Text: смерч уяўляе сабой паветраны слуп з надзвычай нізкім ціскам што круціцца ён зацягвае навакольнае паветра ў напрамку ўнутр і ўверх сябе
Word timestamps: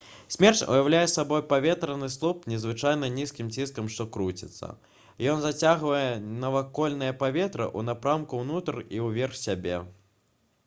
смерч 0.35 0.59
уяўляе 0.75 1.07
сабой 1.09 1.41
паветраны 1.49 2.07
слуп 2.13 2.39
з 2.45 2.51
надзвычай 2.53 2.95
нізкім 3.17 3.51
ціскам 3.59 3.91
што 3.95 4.07
круціцца 4.15 4.69
ён 5.33 5.43
зацягвае 5.43 6.07
навакольнае 6.45 7.09
паветра 7.25 7.67
ў 7.77 7.85
напрамку 7.91 8.39
ўнутр 8.45 8.81
і 8.97 9.03
ўверх 9.09 9.37
сябе 9.45 9.77